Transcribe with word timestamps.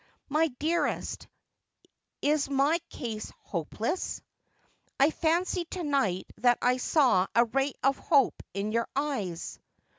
My 0.29 0.47
dearest, 0.57 1.27
is 2.23 2.49
my 2.49 2.79
case 2.89 3.31
hopeless] 3.43 4.19
I 4.99 5.11
fancied 5.11 5.69
to 5.69 5.83
night 5.83 6.25
that 6.39 6.57
I 6.59 6.77
saw 6.77 7.27
a 7.35 7.45
ray 7.45 7.73
of 7.83 7.99
hope 7.99 8.41
in 8.55 8.71
your 8.71 8.87
eyes.' 8.95 9.59